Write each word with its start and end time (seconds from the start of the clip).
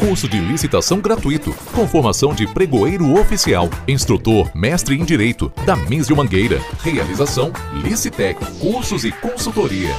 Curso 0.00 0.26
de 0.26 0.40
licitação 0.40 0.98
gratuito, 0.98 1.54
com 1.74 1.86
formação 1.86 2.34
de 2.34 2.50
pregoeiro 2.50 3.20
oficial, 3.20 3.68
instrutor, 3.86 4.50
mestre 4.56 4.94
em 4.94 5.04
direito, 5.04 5.52
da 5.66 5.76
Mísio 5.76 6.16
Mangueira. 6.16 6.58
Realização 6.82 7.52
Licitec, 7.84 8.40
cursos 8.58 9.04
e 9.04 9.12
consultoria. 9.12 9.90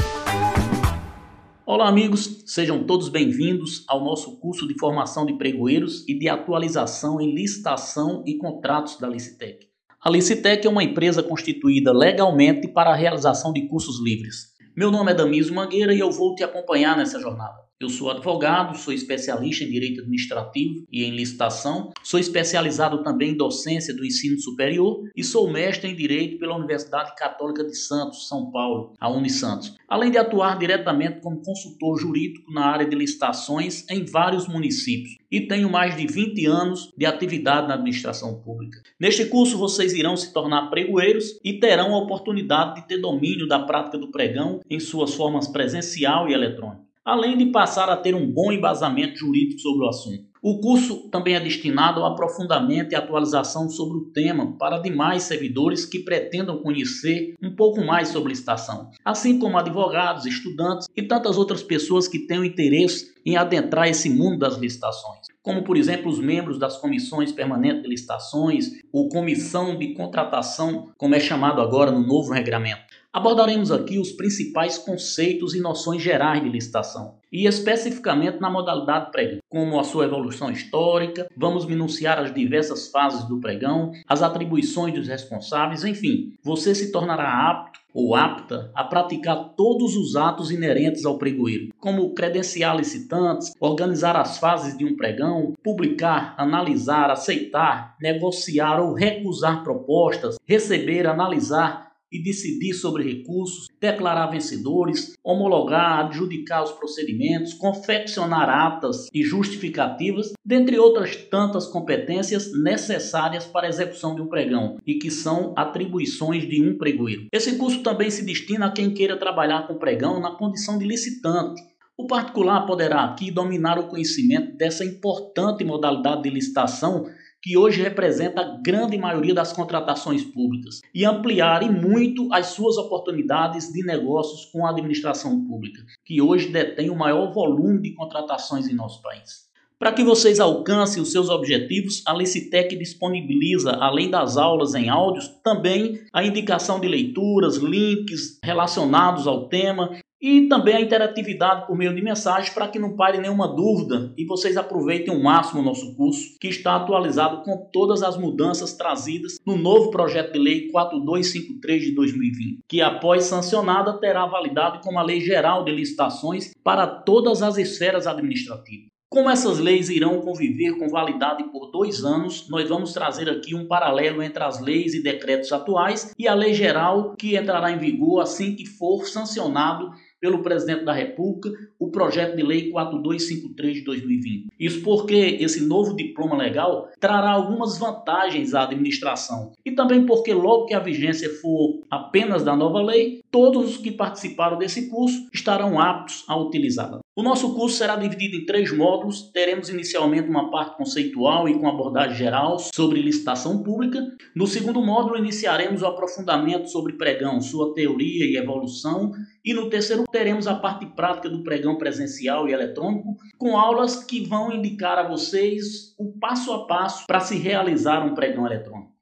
Olá, 1.64 1.88
amigos, 1.88 2.42
sejam 2.48 2.84
todos 2.84 3.10
bem-vindos 3.10 3.86
ao 3.88 4.04
nosso 4.04 4.40
curso 4.40 4.68
de 4.68 4.74
formação 4.80 5.24
de 5.24 5.38
pregoeiros 5.38 6.04
e 6.08 6.18
de 6.18 6.28
atualização 6.28 7.22
em 7.22 7.36
licitação 7.36 8.24
e 8.26 8.40
contratos 8.40 8.98
da 8.98 9.08
Licitec. 9.08 9.68
A 10.04 10.10
Licitec 10.10 10.66
é 10.66 10.70
uma 10.70 10.84
empresa 10.84 11.22
constituída 11.22 11.94
legalmente 11.94 12.68
para 12.68 12.90
a 12.90 12.96
realização 12.96 13.54
de 13.54 13.68
cursos 13.68 14.04
livres. 14.04 14.48
Meu 14.76 14.90
nome 14.90 15.12
é 15.12 15.16
Damiso 15.16 15.54
Mangueira 15.54 15.94
e 15.94 16.00
eu 16.00 16.12
vou 16.12 16.34
te 16.34 16.44
acompanhar 16.44 16.98
nessa 16.98 17.20
jornada. 17.20 17.71
Eu 17.82 17.90
sou 17.90 18.12
advogado, 18.12 18.78
sou 18.78 18.94
especialista 18.94 19.64
em 19.64 19.72
direito 19.72 20.02
administrativo 20.02 20.86
e 20.92 21.04
em 21.04 21.16
licitação, 21.16 21.90
sou 22.04 22.20
especializado 22.20 23.02
também 23.02 23.32
em 23.32 23.36
docência 23.36 23.92
do 23.92 24.06
ensino 24.06 24.40
superior 24.40 25.10
e 25.16 25.24
sou 25.24 25.52
mestre 25.52 25.90
em 25.90 25.96
direito 25.96 26.38
pela 26.38 26.56
Universidade 26.56 27.16
Católica 27.16 27.64
de 27.64 27.76
Santos, 27.76 28.28
São 28.28 28.52
Paulo, 28.52 28.94
a 29.00 29.10
Unisantos. 29.10 29.76
Além 29.90 30.12
de 30.12 30.20
atuar 30.20 30.60
diretamente 30.60 31.22
como 31.22 31.42
consultor 31.42 32.00
jurídico 32.00 32.52
na 32.52 32.66
área 32.68 32.86
de 32.86 32.96
licitações 32.96 33.84
em 33.90 34.06
vários 34.06 34.48
municípios 34.48 35.18
e 35.32 35.48
tenho 35.48 35.68
mais 35.68 35.98
de 35.98 36.06
20 36.06 36.46
anos 36.46 36.94
de 36.96 37.08
atividade 37.08 37.68
na 37.68 37.74
administração 37.74 38.40
pública. 38.44 38.80
Neste 39.00 39.26
curso 39.26 39.58
vocês 39.58 39.94
irão 39.94 40.16
se 40.16 40.32
tornar 40.32 40.70
pregoeiros 40.70 41.40
e 41.44 41.54
terão 41.54 41.96
a 41.96 41.98
oportunidade 41.98 42.76
de 42.76 42.88
ter 42.88 43.00
domínio 43.00 43.48
da 43.48 43.58
prática 43.58 43.98
do 43.98 44.12
pregão 44.12 44.60
em 44.70 44.80
suas 44.80 45.16
formas 45.16 45.48
presencial 45.48 46.30
e 46.30 46.34
eletrônica 46.34 46.91
além 47.06 47.38
de 47.38 47.48
passar 47.48 47.90
a 47.90 47.98
ter 47.98 48.16
um 48.16 48.32
bom 48.32 48.52
embasamento 48.52 49.18
jurídico 49.18 49.60
sobre 49.60 49.86
o 49.86 49.90
assunto. 49.90 50.32
O 50.44 50.60
curso 50.60 51.08
também 51.10 51.36
é 51.36 51.40
destinado 51.40 52.00
ao 52.00 52.14
aprofundamento 52.14 52.94
e 52.94 52.96
atualização 52.96 53.70
sobre 53.70 53.98
o 54.00 54.06
tema 54.12 54.58
para 54.58 54.80
demais 54.80 55.22
servidores 55.22 55.86
que 55.86 56.00
pretendam 56.00 56.58
conhecer 56.58 57.36
um 57.40 57.56
pouco 57.56 57.86
mais 57.86 58.08
sobre 58.08 58.30
licitação, 58.30 58.90
assim 59.06 59.38
como 59.38 59.56
advogados, 59.58 60.26
estudantes 60.26 60.88
e 60.98 61.04
tantas 61.04 61.38
outras 61.38 61.62
pessoas 61.62 62.08
que 62.08 62.26
tenham 62.26 62.44
interesse 62.44 63.14
em 63.24 63.38
adentrar 63.38 63.88
esse 63.88 64.10
mundo 64.10 64.40
das 64.40 64.58
licitações, 64.58 65.28
como 65.42 65.64
por 65.64 65.78
exemplo 65.78 66.12
os 66.12 66.20
membros 66.20 66.58
das 66.58 66.78
comissões 66.78 67.32
permanentes 67.32 67.82
de 67.84 67.90
licitações 67.90 68.72
ou 68.92 69.10
comissão 69.10 69.78
de 69.78 69.94
contratação, 69.94 70.90
como 70.98 71.16
é 71.16 71.20
chamado 71.20 71.62
agora 71.62 71.92
no 71.92 72.06
novo 72.06 72.32
regulamento. 72.32 72.92
Abordaremos 73.14 73.74
aqui 73.74 74.00
os 74.00 74.14
principais 74.14 74.78
conceitos 74.78 75.54
e 75.54 75.60
noções 75.60 76.02
gerais 76.02 76.42
de 76.42 76.48
licitação, 76.48 77.16
e 77.30 77.46
especificamente 77.46 78.40
na 78.40 78.50
modalidade 78.50 79.12
pregão, 79.12 79.40
como 79.50 79.78
a 79.78 79.84
sua 79.84 80.06
evolução 80.06 80.50
histórica, 80.50 81.28
vamos 81.36 81.66
minuciar 81.66 82.18
as 82.20 82.34
diversas 82.34 82.88
fases 82.88 83.26
do 83.26 83.42
pregão, 83.42 83.92
as 84.08 84.22
atribuições 84.22 84.94
dos 84.94 85.10
responsáveis, 85.10 85.84
enfim, 85.84 86.38
você 86.42 86.74
se 86.74 86.90
tornará 86.90 87.50
apto 87.50 87.81
ou 87.94 88.16
apta 88.16 88.72
a 88.76 88.84
praticar 88.84 89.54
todos 89.56 89.96
os 89.96 90.16
atos 90.16 90.52
inerentes 90.52 91.06
ao 91.06 91.18
pregoeiro, 91.18 91.74
como 91.80 92.14
credenciar 92.14 92.76
licitantes, 92.76 93.54
organizar 93.60 94.16
as 94.16 94.38
fases 94.38 94.78
de 94.78 94.86
um 94.86 94.96
pregão, 94.96 95.54
publicar, 95.64 96.36
analisar, 96.38 97.10
aceitar, 97.10 97.96
negociar 98.02 98.80
ou 98.80 98.94
recusar 98.94 99.64
propostas, 99.64 100.38
receber, 100.46 101.08
analisar, 101.08 101.91
e 102.12 102.22
decidir 102.22 102.74
sobre 102.74 103.04
recursos, 103.04 103.68
declarar 103.80 104.28
vencedores, 104.28 105.14
homologar, 105.24 106.06
adjudicar 106.06 106.64
os 106.64 106.72
procedimentos, 106.72 107.54
confeccionar 107.54 108.50
atas 108.50 109.08
e 109.14 109.24
justificativas, 109.24 110.34
dentre 110.46 110.78
outras 110.78 111.16
tantas 111.16 111.68
competências 111.68 112.52
necessárias 112.54 113.46
para 113.46 113.68
a 113.68 113.70
execução 113.70 114.14
de 114.16 114.22
um 114.22 114.28
pregão 114.28 114.78
e 114.86 114.96
que 114.96 115.10
são 115.10 115.54
atribuições 115.58 116.48
de 116.48 116.62
um 116.62 116.78
pregoeiro. 116.78 117.28
Esse 117.32 117.58
curso 117.58 117.82
também 117.82 118.10
se 118.10 118.26
destina 118.26 118.68
a 118.68 118.72
quem 118.72 118.94
queira 118.94 119.18
trabalhar 119.18 119.68
com 119.68 119.76
pregão 119.76 120.20
na 120.20 120.32
condição 120.32 120.78
de 120.78 120.86
licitante. 120.86 121.62
O 121.98 122.08
particular 122.08 122.66
poderá 122.66 123.04
aqui 123.04 123.30
dominar 123.30 123.78
o 123.78 123.88
conhecimento 123.88 124.58
dessa 124.58 124.84
importante 124.84 125.64
modalidade 125.64 126.24
de 126.24 126.32
licitação 126.32 127.06
que 127.42 127.58
hoje 127.58 127.82
representa 127.82 128.42
a 128.42 128.62
grande 128.62 128.98
maioria 128.98 129.34
das 129.34 129.52
contratações 129.52 130.24
públicas, 130.24 130.82
e 130.94 131.04
ampliar 131.06 131.64
e 131.64 131.70
muito 131.70 132.32
as 132.34 132.48
suas 132.48 132.78
oportunidades 132.78 133.72
de 133.72 133.84
negócios 133.84 134.46
com 134.52 134.66
a 134.66 134.70
administração 134.70 135.46
pública, 135.46 135.84
que 136.06 136.22
hoje 136.22 136.50
detém 136.50 136.90
o 136.90 136.96
maior 136.96 137.34
volume 137.34 137.82
de 137.82 137.94
contratações 137.96 138.68
em 138.68 138.76
nosso 138.76 139.02
país. 139.02 139.50
Para 139.82 139.94
que 139.94 140.04
vocês 140.04 140.40
alcancem 140.40 141.02
os 141.02 141.12
seus 141.12 141.28
objetivos, 141.28 142.04
a 142.06 142.14
Licitec 142.14 142.78
disponibiliza, 142.78 143.72
além 143.72 144.12
das 144.12 144.38
aulas 144.38 144.76
em 144.76 144.90
áudios, 144.90 145.28
também 145.44 146.00
a 146.14 146.24
indicação 146.24 146.80
de 146.80 146.88
leituras, 146.88 147.58
links 147.58 148.38
relacionados 148.44 149.26
ao 149.26 149.50
tema 149.50 149.90
e 150.22 150.48
também 150.48 150.76
a 150.76 150.82
interatividade 150.82 151.66
por 151.66 151.76
meio 151.76 151.96
de 151.96 152.02
mensagens 152.02 152.54
para 152.54 152.68
que 152.68 152.78
não 152.78 152.96
pare 152.96 153.18
nenhuma 153.18 153.48
dúvida 153.48 154.14
e 154.16 154.26
vocês 154.26 154.56
aproveitem 154.56 155.16
o 155.16 155.24
máximo 155.24 155.62
o 155.62 155.66
nosso 155.66 155.96
curso, 155.96 156.38
que 156.40 156.48
está 156.48 156.76
atualizado 156.76 157.44
com 157.44 157.70
todas 157.74 158.04
as 158.04 158.16
mudanças 158.18 158.74
trazidas 158.74 159.38
no 159.46 159.58
novo 159.58 159.90
projeto 159.90 160.34
de 160.34 160.40
lei 160.40 160.70
4253 160.70 161.84
de 161.84 161.96
2020, 161.96 162.60
que 162.68 162.82
após 162.82 163.24
sancionada 163.24 164.00
terá 164.00 164.26
validade 164.26 164.82
como 164.84 165.00
a 165.00 165.04
Lei 165.04 165.20
Geral 165.20 165.66
de 165.66 165.72
Licitações 165.72 166.52
para 166.64 166.86
todas 166.86 167.42
as 167.42 167.58
esferas 167.58 168.06
administrativas. 168.06 168.92
Como 169.14 169.30
essas 169.30 169.60
leis 169.60 169.90
irão 169.90 170.22
conviver 170.22 170.78
com 170.78 170.88
validade 170.88 171.44
por 171.52 171.70
dois 171.70 172.06
anos, 172.06 172.48
nós 172.50 172.70
vamos 172.70 172.94
trazer 172.94 173.30
aqui 173.30 173.54
um 173.54 173.68
paralelo 173.68 174.24
entre 174.24 174.42
as 174.42 174.62
leis 174.62 174.94
e 174.94 175.04
decretos 175.04 175.52
atuais 175.52 176.14
e 176.18 176.30
a 176.30 176.34
lei 176.34 176.54
geral 176.54 177.14
que 177.18 177.36
entrará 177.36 177.72
em 177.72 177.78
vigor 177.78 178.22
assim 178.22 178.56
que 178.56 178.66
for 178.66 179.06
sancionado 179.06 179.92
pelo 180.22 180.44
presidente 180.44 180.86
da 180.86 180.94
República 180.94 181.50
o 181.80 181.90
projeto 181.90 182.36
de 182.36 182.44
lei 182.44 182.70
4253 182.70 183.78
de 183.78 183.84
2020. 183.84 184.48
Isso 184.60 184.82
porque 184.84 185.16
esse 185.42 185.66
novo 185.66 185.96
diploma 185.96 186.38
legal 186.38 186.88
trará 187.00 187.32
algumas 187.32 187.80
vantagens 187.80 188.54
à 188.54 188.64
administração 188.64 189.52
e 189.66 189.72
também 189.72 190.06
porque 190.06 190.34
logo 190.34 190.68
que 190.68 190.76
a 190.76 190.80
vigência 190.80 191.30
for 191.42 191.82
apenas 191.90 192.44
da 192.44 192.56
nova 192.56 192.82
lei, 192.82 193.22
todos 193.32 193.72
os 193.72 193.78
que 193.78 193.92
participaram 193.92 194.58
desse 194.58 194.90
curso 194.90 195.28
estarão 195.34 195.80
aptos 195.80 196.24
a 196.28 196.38
utilizá-la. 196.38 197.01
O 197.14 197.22
nosso 197.22 197.54
curso 197.54 197.76
será 197.76 197.98
dividido 197.98 198.38
em 198.38 198.46
três 198.46 198.72
módulos. 198.72 199.30
Teremos 199.34 199.68
inicialmente 199.68 200.30
uma 200.30 200.50
parte 200.50 200.78
conceitual 200.78 201.50
e 201.50 201.60
com 201.60 201.68
abordagem 201.68 202.16
geral 202.16 202.58
sobre 202.58 203.02
licitação 203.02 203.62
pública. 203.62 204.02
No 204.34 204.48
segundo 204.48 204.82
módulo, 204.82 205.18
iniciaremos 205.18 205.82
o 205.82 205.88
aprofundamento 205.88 206.70
sobre 206.70 206.94
pregão, 206.94 207.42
sua 207.42 207.74
teoria 207.74 208.26
e 208.26 208.38
evolução. 208.38 209.12
E 209.44 209.54
no 209.54 209.70
terceiro, 209.70 210.06
teremos 210.10 210.48
a 210.48 210.56
parte 210.56 210.86
prática 210.86 211.30
do 211.30 211.44
pregão 211.44 211.78
presencial 211.78 212.48
e 212.48 212.54
eletrônico, 212.54 213.18
com 213.38 213.58
aulas 213.58 214.06
que 214.06 214.26
vão 214.26 214.50
indicar 214.50 214.98
a 214.98 215.08
vocês 215.10 215.94
o 216.00 216.18
passo 216.18 216.54
a 216.54 216.66
passo 216.66 217.06
para 217.08 217.20
se 217.20 217.36
realizar 217.38 218.06
um 218.06 218.16
pregão 218.16 218.46
eletrônico. 218.46 219.01